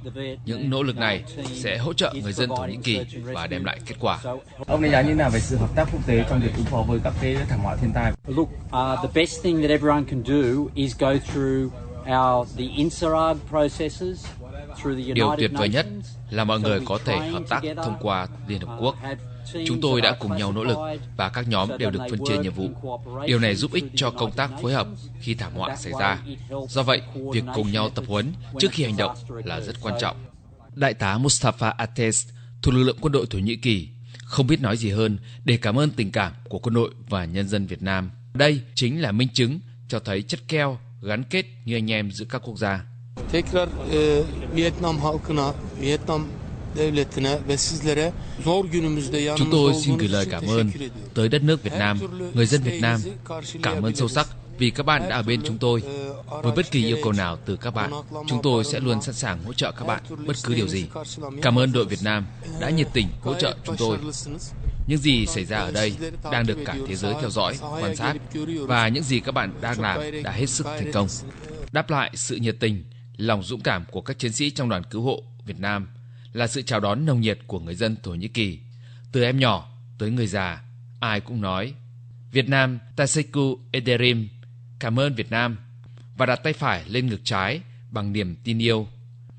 những 0.45 0.71
nỗ 0.71 0.83
lực 0.83 0.97
này 0.97 1.25
sẽ 1.53 1.79
hỗ 1.79 1.93
trợ 1.93 2.15
người 2.23 2.33
dân 2.33 2.49
Thổ 2.49 2.65
Nhĩ 2.65 2.77
Kỳ 2.85 3.01
và 3.25 3.47
đem 3.47 3.65
lại 3.65 3.81
kết 3.87 3.95
quả. 4.01 4.19
Ông 4.67 4.83
đánh 4.83 4.93
giá 4.93 5.03
như 5.03 5.15
nào 5.15 5.31
về 5.31 5.41
sự 5.41 5.57
hợp 5.57 5.71
tác 5.77 5.89
quốc 5.93 6.07
tế 6.07 6.25
trong 6.31 6.41
việc 6.41 6.53
ứng 6.57 6.65
phó 6.65 6.83
với 6.89 7.01
các 7.05 7.15
cái 7.21 7.37
thảm 7.49 7.61
họa 7.61 7.77
thiên 7.77 7.93
tai? 7.95 8.13
Look, 8.27 8.49
uh, 8.49 9.03
the 9.03 9.09
best 9.15 9.43
thing 9.43 9.61
that 9.61 9.71
everyone 9.71 10.05
can 10.05 10.23
do 10.23 10.71
is 10.75 10.99
go 10.99 11.15
through 11.33 11.73
our 12.07 12.49
the 12.57 12.65
INSARAG 12.77 13.37
processes 13.51 14.27
Điều 15.15 15.35
tuyệt 15.39 15.51
vời 15.55 15.69
nhất 15.69 15.87
là 16.31 16.45
mọi 16.45 16.61
người 16.61 16.81
có 16.85 16.99
thể 17.05 17.17
hợp 17.17 17.43
tác 17.49 17.63
thông 17.85 17.97
qua 18.01 18.27
Liên 18.49 18.61
Hợp 18.61 18.77
Quốc. 18.81 18.97
Chúng 19.67 19.81
tôi 19.81 20.01
đã 20.01 20.17
cùng 20.21 20.37
nhau 20.37 20.53
nỗ 20.53 20.65
lực 20.65 20.79
và 21.17 21.29
các 21.29 21.49
nhóm 21.49 21.79
đều 21.79 21.91
được 21.91 22.01
phân 22.11 22.21
chia 22.29 22.39
nhiệm 22.39 22.53
vụ. 22.53 22.69
Điều 23.27 23.39
này 23.39 23.55
giúp 23.55 23.73
ích 23.73 23.85
cho 23.95 24.11
công 24.11 24.33
tác 24.33 24.51
phối 24.63 24.73
hợp 24.73 24.87
khi 25.21 25.35
thảm 25.35 25.53
họa 25.55 25.77
xảy 25.77 25.93
ra. 26.01 26.19
Do 26.69 26.83
vậy, 26.83 27.03
việc 27.33 27.45
cùng 27.55 27.73
nhau 27.73 27.91
tập 27.91 28.05
huấn 28.09 28.33
trước 28.59 28.69
khi 28.73 28.85
hành 28.85 28.97
động 28.97 29.17
là 29.45 29.61
rất 29.61 29.77
quan 29.83 29.95
trọng. 30.01 30.17
Đại 30.75 30.95
tá 30.95 31.19
Mustafa 31.19 31.73
Ates 31.73 32.29
thuộc 32.63 32.75
lực 32.75 32.83
lượng 32.83 32.99
quân 33.01 33.13
đội 33.13 33.27
Thổ 33.31 33.39
Nhĩ 33.39 33.57
Kỳ 33.57 33.89
không 34.25 34.47
biết 34.47 34.61
nói 34.61 34.77
gì 34.77 34.91
hơn 34.91 35.19
để 35.45 35.57
cảm 35.57 35.79
ơn 35.79 35.91
tình 35.91 36.13
cảm 36.13 36.33
của 36.49 36.59
quân 36.59 36.75
đội 36.75 36.91
và 37.09 37.25
nhân 37.25 37.49
dân 37.49 37.67
Việt 37.67 37.83
Nam. 37.83 38.11
Đây 38.35 38.61
chính 38.75 39.01
là 39.01 39.13
minh 39.13 39.29
chứng 39.33 39.61
cho 39.89 39.99
thấy 39.99 40.23
chất 40.23 40.41
keo 40.49 40.79
gắn 41.03 41.25
kết 41.25 41.47
như 41.65 41.77
anh 41.77 41.91
em 41.91 42.11
giữa 42.11 42.25
các 42.25 42.43
quốc 42.45 42.59
gia. 42.59 42.85
Tekrar 43.33 43.69
e, 43.93 44.23
Vietnam 44.55 44.99
halkına, 44.99 45.53
Vietnam 45.81 46.27
devletine 46.77 47.39
ve 47.49 47.57
sizlere 47.57 48.13
zor 48.45 48.67
günümüzde 48.67 49.19
yanımızda 49.19 49.37
Chúng 49.39 49.51
tôi 49.51 49.75
xin 49.75 49.97
gửi 49.97 50.09
lời 50.09 50.27
cảm 50.31 50.47
ơn 50.47 50.71
tới 51.15 51.29
đất 51.29 51.43
nước 51.43 51.63
Việt 51.63 51.73
Nam, 51.79 51.99
người 52.35 52.47
dân 52.47 52.63
Việt 52.63 52.81
Nam. 52.81 53.01
Cảm 53.63 53.83
ơn 53.83 53.95
sâu 53.95 54.09
sắc 54.09 54.27
vì 54.59 54.71
các 54.71 54.87
bạn 54.87 55.09
đã 55.09 55.17
ở 55.17 55.23
bên 55.23 55.41
chúng 55.45 55.59
tôi. 55.59 55.83
Với 56.43 56.53
bất 56.57 56.71
kỳ 56.71 56.87
yêu 56.87 56.97
cầu 57.03 57.13
nào 57.13 57.39
từ 57.47 57.57
các 57.57 57.75
bạn, 57.75 57.91
chúng 58.27 58.43
tôi 58.43 58.65
sẽ 58.65 58.81
luôn 58.81 59.03
sẵn 59.03 59.15
sàng 59.15 59.45
hỗ 59.45 59.53
trợ 59.53 59.73
các 59.73 59.85
bạn 59.85 60.03
bất 60.27 60.37
cứ 60.45 60.55
điều 60.55 60.69
gì. 60.69 60.87
Cảm 61.43 61.59
ơn 61.59 61.73
đội 61.73 61.85
Việt 61.85 62.03
Nam 62.03 62.27
đã 62.61 62.71
nhiệt 62.71 62.89
tình 62.93 63.09
hỗ 63.21 63.35
trợ 63.35 63.55
chúng 63.65 63.77
tôi. 63.77 63.99
Những 64.87 64.99
gì 64.99 65.27
xảy 65.27 65.45
ra 65.45 65.59
ở 65.59 65.71
đây 65.71 65.93
đang 66.33 66.47
được 66.47 66.59
cả 66.65 66.77
thế 66.89 66.97
giới 66.97 67.15
theo 67.21 67.31
dõi, 67.31 67.59
quan 67.81 67.97
sát 67.97 68.15
và 68.67 68.89
những 68.89 69.03
gì 69.03 69.21
các 69.21 69.33
bạn 69.33 69.53
đang 69.61 69.81
làm 69.81 70.23
đã 70.23 70.31
hết 70.31 70.47
sức 70.47 70.67
thành 70.67 70.93
công. 70.93 71.09
Đáp 71.73 71.91
lại 71.91 72.11
sự 72.15 72.37
nhiệt 72.37 72.57
tình, 72.61 72.85
lòng 73.21 73.43
dũng 73.43 73.61
cảm 73.61 73.85
của 73.91 74.01
các 74.01 74.19
chiến 74.19 74.33
sĩ 74.33 74.51
trong 74.51 74.69
đoàn 74.69 74.83
cứu 74.91 75.03
hộ 75.03 75.23
Việt 75.45 75.61
Nam 75.61 75.89
là 76.33 76.47
sự 76.47 76.63
chào 76.63 76.81
đón 76.81 77.07
nồng 77.07 77.21
nhiệt 77.21 77.39
của 77.47 77.61
người 77.61 77.75
dân 77.75 77.97
Thổ 78.03 78.11
Nhĩ 78.11 78.29
Kỳ. 78.29 78.59
Từ 79.13 79.23
em 79.23 79.39
nhỏ 79.39 79.69
tới 79.99 80.11
người 80.11 80.27
già, 80.27 80.63
ai 81.01 81.21
cũng 81.21 81.41
nói 81.41 81.75
Việt 82.33 82.49
Nam 82.49 82.79
Taseku 82.97 83.59
Ederim 83.71 84.29
cảm 84.79 84.99
ơn 84.99 85.15
Việt 85.15 85.31
Nam 85.31 85.57
và 86.17 86.27
đặt 86.27 86.37
tay 86.37 86.53
phải 86.53 86.85
lên 86.89 87.07
ngực 87.07 87.21
trái 87.25 87.61
bằng 87.91 88.13
niềm 88.13 88.37
tin 88.45 88.59
yêu. 88.59 88.87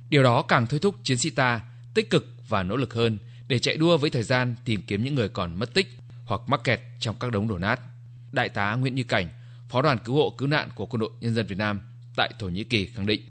Điều 0.10 0.24
đó 0.24 0.42
càng 0.42 0.68
thôi 0.68 0.80
thúc 0.80 0.96
chiến 1.04 1.18
sĩ 1.18 1.30
ta 1.30 1.62
tích 1.94 2.10
cực 2.10 2.36
và 2.48 2.64
nỗ 2.64 2.76
lực 2.76 2.94
hơn 2.94 3.18
để 3.48 3.60
chạy 3.60 3.78
đua 3.78 3.98
với 3.98 4.10
thời 4.10 4.24
gian 4.24 4.56
tìm 4.66 4.82
kiếm 4.82 5.04
những 5.04 5.16
người 5.16 5.30
còn 5.30 5.60
mất 5.60 5.74
tích 5.74 5.98
hoặc 6.26 6.42
mắc 6.48 6.64
kẹt 6.64 6.82
trong 7.00 7.16
các 7.20 7.32
đống 7.32 7.48
đổ 7.48 7.58
nát. 7.58 7.80
Đại 8.32 8.50
tá 8.50 8.76
Nguyễn 8.76 8.96
Như 8.96 9.04
Cảnh, 9.04 9.30
Phó 9.70 9.82
đoàn 9.82 9.98
cứu 10.06 10.16
hộ 10.16 10.36
cứu 10.38 10.48
nạn 10.48 10.70
của 10.76 10.86
Quân 10.86 11.00
đội 11.00 11.10
Nhân 11.22 11.36
dân 11.36 11.48
Việt 11.48 11.58
Nam 11.58 11.82
tại 12.16 12.32
Thổ 12.40 12.50
Nhĩ 12.50 12.64
Kỳ 12.64 12.86
khẳng 12.86 13.06
định. 13.06 13.22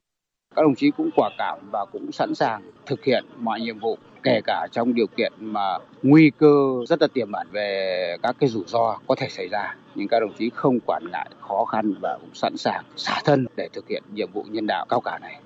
Các 0.56 0.62
đồng 0.62 0.74
chí 0.74 0.90
cũng 0.96 1.10
quả 1.16 1.30
cảm 1.38 1.58
và 1.72 1.84
cũng 1.92 2.12
sẵn 2.12 2.34
sàng 2.34 2.62
thực 2.86 3.04
hiện 3.04 3.24
mọi 3.38 3.60
nhiệm 3.60 3.78
vụ 3.78 3.98
kể 4.22 4.40
cả 4.44 4.66
trong 4.72 4.94
điều 4.94 5.06
kiện 5.06 5.32
mà 5.38 5.78
nguy 6.02 6.30
cơ 6.38 6.56
rất 6.88 7.02
là 7.02 7.08
tiềm 7.14 7.32
ẩn 7.32 7.48
về 7.52 8.16
các 8.22 8.36
cái 8.40 8.48
rủi 8.48 8.64
ro 8.66 8.98
có 9.06 9.14
thể 9.14 9.28
xảy 9.28 9.48
ra 9.48 9.74
nhưng 9.94 10.08
các 10.08 10.20
đồng 10.20 10.32
chí 10.38 10.50
không 10.54 10.80
quản 10.86 11.02
ngại 11.12 11.30
khó 11.40 11.64
khăn 11.64 11.94
và 12.02 12.18
cũng 12.20 12.34
sẵn 12.34 12.56
sàng 12.56 12.84
xả 12.96 13.20
thân 13.24 13.46
để 13.56 13.68
thực 13.72 13.88
hiện 13.88 14.02
nhiệm 14.12 14.32
vụ 14.32 14.46
nhân 14.50 14.66
đạo 14.66 14.86
cao 14.88 15.00
cả 15.00 15.18
này. 15.18 15.40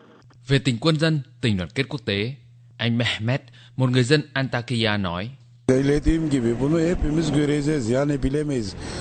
Về 0.46 0.58
tình 0.64 0.78
quân 0.80 0.98
dân, 0.98 1.20
tình 1.40 1.56
đoàn 1.56 1.70
kết 1.74 1.84
quốc 1.88 2.00
tế, 2.04 2.34
anh 2.76 2.98
Mehmet, 2.98 3.42
một 3.76 3.90
người 3.90 4.02
dân 4.02 4.22
Antakya 4.32 4.96
nói. 4.96 5.30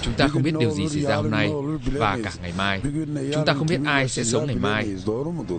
Chúng 0.01 0.13
ta 0.17 0.27
không 0.27 0.43
biết 0.43 0.53
điều 0.60 0.72
gì 0.72 0.89
xảy 0.89 1.01
ra 1.01 1.15
hôm 1.15 1.32
nay 1.32 1.51
và 1.98 2.17
cả 2.24 2.32
ngày 2.41 2.53
mai. 2.58 2.82
Chúng 3.34 3.46
ta 3.46 3.53
không 3.53 3.67
biết 3.67 3.79
ai 3.86 4.10
sẽ 4.10 4.24
sống 4.24 4.48
ngày 4.48 4.55
mai. 4.55 4.96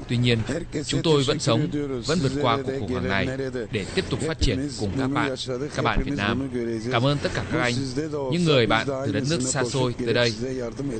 Tuy 0.08 0.16
nhiên, 0.16 0.38
chúng 0.86 1.02
tôi 1.02 1.22
vẫn 1.22 1.38
sống, 1.38 1.68
vẫn 2.06 2.18
vượt 2.22 2.32
qua 2.42 2.56
cuộc 2.56 2.72
khủng 2.80 2.92
hoảng 2.92 3.08
này 3.08 3.28
để 3.72 3.86
tiếp 3.94 4.04
tục 4.10 4.20
phát 4.20 4.40
triển 4.40 4.68
cùng 4.80 4.90
các 4.98 5.08
bạn, 5.08 5.34
các 5.74 5.82
bạn 5.82 6.02
Việt 6.04 6.14
Nam. 6.16 6.50
Cảm 6.92 7.06
ơn 7.06 7.18
tất 7.22 7.30
cả 7.34 7.44
các 7.52 7.60
anh, 7.60 7.74
những 8.32 8.44
người 8.44 8.66
bạn 8.66 8.86
từ 9.06 9.12
đất 9.12 9.22
nước 9.30 9.40
xa 9.40 9.64
xôi 9.64 9.94
tới 10.04 10.14
đây. 10.14 10.32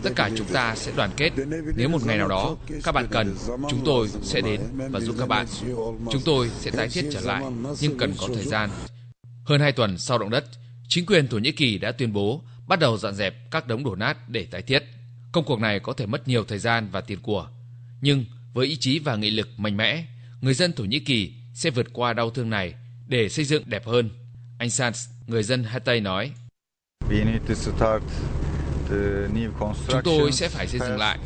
Tất 0.02 0.11
cả 0.16 0.30
chúng 0.37 0.46
ta 0.46 0.75
sẽ 0.76 0.92
đoàn 0.96 1.11
kết. 1.16 1.30
Nếu 1.76 1.88
một 1.88 2.06
ngày 2.06 2.18
nào 2.18 2.28
đó 2.28 2.56
các 2.82 2.92
bạn 2.92 3.06
cần, 3.11 3.34
chúng 3.70 3.82
tôi 3.84 4.08
sẽ 4.23 4.40
đến 4.40 4.61
và 4.90 5.00
giúp 5.00 5.16
các 5.18 5.28
bạn. 5.28 5.46
Chúng 6.11 6.23
tôi 6.25 6.50
sẽ 6.61 6.70
tái 6.70 6.88
thiết 6.88 7.04
trở 7.12 7.20
lại, 7.20 7.42
nhưng 7.80 7.99
cần 7.99 8.14
có 8.18 8.28
thời 8.34 8.44
gian 8.44 8.70
hơn 9.44 9.60
hai 9.60 9.72
tuần 9.72 9.98
sau 9.98 10.18
động 10.18 10.30
đất, 10.30 10.44
chính 10.88 11.06
quyền 11.06 11.28
Thổ 11.28 11.38
Nhĩ 11.38 11.52
Kỳ 11.52 11.78
đã 11.78 11.92
tuyên 11.92 12.12
bố 12.12 12.42
bắt 12.66 12.78
đầu 12.78 12.98
dọn 12.98 13.14
dẹp 13.14 13.50
các 13.50 13.66
đống 13.66 13.84
đổ 13.84 13.94
nát 13.94 14.28
để 14.28 14.46
tái 14.50 14.62
thiết. 14.62 14.84
Công 15.32 15.44
cuộc 15.44 15.60
này 15.60 15.80
có 15.80 15.92
thể 15.92 16.06
mất 16.06 16.28
nhiều 16.28 16.44
thời 16.44 16.58
gian 16.58 16.88
và 16.92 17.00
tiền 17.00 17.18
của, 17.22 17.48
nhưng 18.00 18.24
với 18.52 18.66
ý 18.66 18.76
chí 18.76 18.98
và 18.98 19.16
nghị 19.16 19.30
lực 19.30 19.48
mạnh 19.56 19.76
mẽ, 19.76 20.04
người 20.40 20.54
dân 20.54 20.72
Thổ 20.72 20.84
Nhĩ 20.84 20.98
Kỳ 20.98 21.32
sẽ 21.54 21.70
vượt 21.70 21.86
qua 21.92 22.12
đau 22.12 22.30
thương 22.30 22.50
này 22.50 22.74
để 23.08 23.28
xây 23.28 23.44
dựng 23.44 23.62
đẹp 23.66 23.86
hơn. 23.86 24.10
Anh 24.58 24.70
Sans, 24.70 25.08
người 25.26 25.42
dân 25.42 25.64
Hatay 25.64 26.00
nói. 26.00 26.32
Chúng 29.88 30.00
tôi 30.04 30.32
sẽ 30.32 30.48
phải 30.48 30.66
xây 30.66 30.80
dựng 30.80 30.96
lại, 30.96 31.18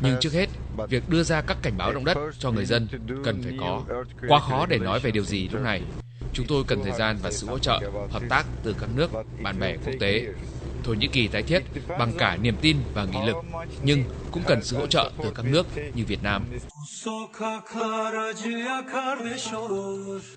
nhưng 0.00 0.16
trước 0.20 0.32
hết, 0.32 0.48
việc 0.88 1.08
đưa 1.08 1.22
ra 1.22 1.40
các 1.40 1.56
cảnh 1.62 1.76
báo 1.78 1.92
động 1.92 2.04
đất 2.04 2.16
cho 2.38 2.50
người 2.50 2.64
dân 2.64 2.88
cần 3.24 3.42
phải 3.42 3.52
có. 3.60 3.84
Quá 4.28 4.40
khó 4.40 4.66
để 4.66 4.78
nói 4.78 5.00
về 5.00 5.10
điều 5.10 5.24
gì 5.24 5.48
lúc 5.48 5.62
này. 5.62 5.82
Chúng 6.34 6.46
tôi 6.46 6.64
cần 6.64 6.82
thời 6.82 6.92
gian 6.92 7.18
và 7.22 7.30
sự 7.30 7.46
hỗ 7.46 7.58
trợ, 7.58 7.80
hợp 8.10 8.22
tác 8.28 8.46
từ 8.62 8.76
các 8.80 8.88
nước, 8.94 9.10
bạn 9.42 9.60
bè 9.60 9.76
quốc 9.76 9.92
tế. 10.00 10.26
Thổ 10.84 10.92
Nhĩ 10.92 11.08
Kỳ 11.08 11.28
tái 11.28 11.42
thiết 11.42 11.62
bằng 11.98 12.12
cả 12.18 12.36
niềm 12.36 12.56
tin 12.60 12.76
và 12.94 13.04
nghị 13.04 13.18
lực, 13.26 13.36
nhưng 13.82 14.04
cũng 14.30 14.42
cần 14.46 14.64
sự 14.64 14.76
hỗ 14.76 14.86
trợ 14.86 15.10
từ 15.22 15.30
các 15.34 15.46
nước 15.46 15.66
như 15.94 16.04
Việt 16.04 16.22
Nam. 16.22 16.44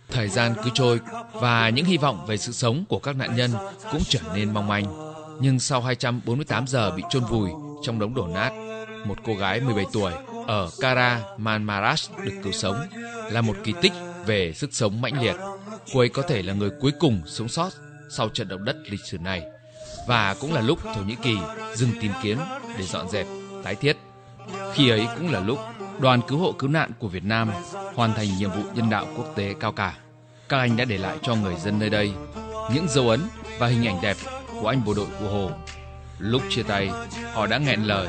Thời 0.09 0.27
gian 0.27 0.53
cứ 0.63 0.69
trôi 0.73 0.99
và 1.33 1.69
những 1.69 1.85
hy 1.85 1.97
vọng 1.97 2.25
về 2.27 2.37
sự 2.37 2.51
sống 2.51 2.85
của 2.89 2.99
các 2.99 3.15
nạn 3.15 3.35
nhân 3.35 3.51
cũng 3.91 4.01
trở 4.09 4.19
nên 4.35 4.53
mong 4.53 4.67
manh. 4.67 4.85
Nhưng 5.41 5.59
sau 5.59 5.81
248 5.81 6.67
giờ 6.67 6.91
bị 6.91 7.03
chôn 7.09 7.23
vùi 7.23 7.49
trong 7.83 7.99
đống 7.99 8.13
đổ 8.13 8.27
nát, 8.27 8.51
một 9.05 9.17
cô 9.25 9.35
gái 9.35 9.61
17 9.61 9.85
tuổi 9.93 10.11
ở 10.47 10.69
Kara 10.79 11.21
Manmaras 11.37 12.09
được 12.25 12.33
cứu 12.43 12.53
sống 12.53 12.87
là 13.31 13.41
một 13.41 13.55
kỳ 13.63 13.73
tích 13.81 13.93
về 14.27 14.53
sức 14.53 14.69
sống 14.73 15.01
mãnh 15.01 15.21
liệt. 15.21 15.35
Cô 15.93 15.99
ấy 15.99 16.09
có 16.09 16.21
thể 16.21 16.41
là 16.41 16.53
người 16.53 16.69
cuối 16.81 16.91
cùng 16.99 17.21
sống 17.25 17.47
sót 17.47 17.69
sau 18.09 18.29
trận 18.29 18.47
động 18.47 18.65
đất 18.65 18.75
lịch 18.89 19.05
sử 19.05 19.17
này 19.17 19.41
và 20.07 20.33
cũng 20.33 20.53
là 20.53 20.61
lúc 20.61 20.79
Thổ 20.95 21.01
Nhĩ 21.01 21.15
Kỳ 21.23 21.37
dừng 21.75 21.91
tìm 22.01 22.11
kiếm 22.23 22.37
để 22.77 22.85
dọn 22.85 23.09
dẹp, 23.09 23.27
tái 23.63 23.75
thiết. 23.75 23.97
Khi 24.73 24.89
ấy 24.89 25.07
cũng 25.17 25.31
là 25.31 25.39
lúc 25.39 25.59
đoàn 25.99 26.21
cứu 26.27 26.39
hộ 26.39 26.51
cứu 26.51 26.69
nạn 26.69 26.91
của 26.99 27.07
Việt 27.07 27.23
Nam 27.23 27.51
hoàn 27.95 28.13
thành 28.13 28.37
nhiệm 28.37 28.51
vụ 28.51 28.63
nhân 28.75 28.89
đạo 28.89 29.07
quốc 29.17 29.33
tế 29.35 29.55
cao 29.59 29.71
cả. 29.71 29.97
Các 30.49 30.57
anh 30.57 30.77
đã 30.77 30.85
để 30.85 30.97
lại 30.97 31.17
cho 31.21 31.35
người 31.35 31.55
dân 31.55 31.79
nơi 31.79 31.89
đây 31.89 32.11
những 32.73 32.87
dấu 32.89 33.09
ấn 33.09 33.21
và 33.59 33.67
hình 33.67 33.87
ảnh 33.87 34.01
đẹp 34.01 34.17
của 34.61 34.67
anh 34.67 34.85
bộ 34.85 34.93
đội 34.93 35.07
của 35.19 35.29
Hồ. 35.29 35.51
Lúc 36.19 36.41
chia 36.49 36.63
tay, 36.63 36.89
họ 37.33 37.47
đã 37.47 37.57
nghẹn 37.57 37.83
lời. 37.83 38.07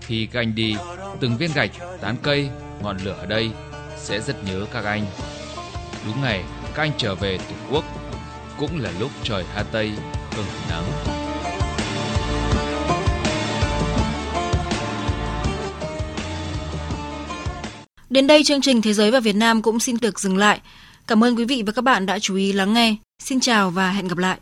Khi 0.00 0.26
các 0.26 0.40
anh 0.40 0.54
đi, 0.54 0.76
từng 1.20 1.36
viên 1.36 1.52
gạch, 1.54 1.70
tán 2.00 2.16
cây, 2.22 2.48
ngọn 2.82 2.96
lửa 3.04 3.16
ở 3.18 3.26
đây 3.26 3.50
sẽ 3.96 4.20
rất 4.20 4.44
nhớ 4.44 4.66
các 4.72 4.84
anh. 4.84 5.06
Đúng 6.06 6.22
ngày 6.22 6.44
các 6.74 6.82
anh 6.82 6.92
trở 6.98 7.14
về 7.14 7.38
Tổ 7.38 7.54
quốc, 7.70 7.84
cũng 8.58 8.80
là 8.80 8.90
lúc 9.00 9.10
trời 9.22 9.44
Hà 9.54 9.62
Tây 9.62 9.92
hừng 10.30 10.46
nắng. 10.70 10.84
Đến 18.10 18.26
đây 18.26 18.44
chương 18.44 18.60
trình 18.60 18.82
Thế 18.82 18.92
giới 18.92 19.10
và 19.10 19.20
Việt 19.20 19.36
Nam 19.36 19.62
cũng 19.62 19.80
xin 19.80 19.96
được 20.00 20.20
dừng 20.20 20.36
lại. 20.36 20.60
Cảm 21.06 21.24
ơn 21.24 21.36
quý 21.36 21.44
vị 21.44 21.62
và 21.66 21.72
các 21.72 21.82
bạn 21.82 22.06
đã 22.06 22.18
chú 22.18 22.36
ý 22.36 22.52
lắng 22.52 22.74
nghe. 22.74 22.96
Xin 23.22 23.40
chào 23.40 23.70
và 23.70 23.90
hẹn 23.90 24.08
gặp 24.08 24.18
lại. 24.18 24.38